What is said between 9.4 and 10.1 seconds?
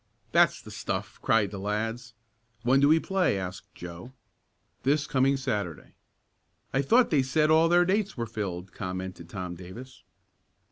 Davis.